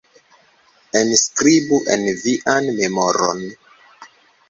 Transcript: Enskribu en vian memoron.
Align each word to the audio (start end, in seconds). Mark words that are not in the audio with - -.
Enskribu 1.01 1.81
en 1.99 2.09
vian 2.25 2.73
memoron. 2.83 3.49